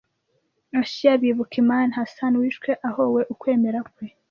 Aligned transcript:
Aashiya 0.79 1.21
bibuka 1.21 1.53
Imam 1.61 1.89
Ḥusayn 1.97 2.33
wishwe 2.41 2.71
ahowe 2.87 3.21
ukwemera 3.33 3.79
kwe 3.93 4.05